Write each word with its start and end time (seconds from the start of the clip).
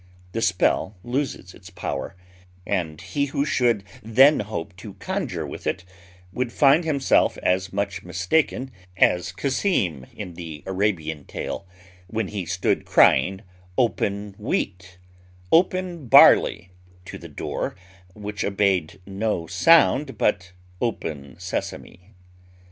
The 0.31 0.41
spell 0.41 0.97
loses 1.03 1.53
its 1.53 1.69
power; 1.69 2.15
and 2.65 2.99
he 2.99 3.25
who 3.25 3.45
should 3.45 3.83
then 4.01 4.39
hope 4.39 4.75
to 4.77 4.95
conjure 4.95 5.45
with 5.45 5.67
it 5.67 5.83
would 6.33 6.51
find 6.51 6.83
himself 6.83 7.37
as 7.43 7.71
much 7.71 8.01
mistaken 8.03 8.71
as 8.97 9.31
Cassim 9.31 10.07
in 10.15 10.33
the 10.33 10.63
Arabian 10.65 11.25
tale, 11.25 11.67
when 12.07 12.29
he 12.29 12.47
stood 12.47 12.83
crying, 12.83 13.43
'Open 13.77 14.33
Wheat,' 14.39 14.97
'Open 15.51 16.07
Barley,' 16.07 16.71
to 17.05 17.19
the 17.19 17.29
door 17.29 17.75
which 18.15 18.43
obeyed 18.43 18.99
no 19.05 19.45
sound 19.45 20.17
but 20.17 20.51
'Open 20.81 21.35
Sesame.' 21.37 22.15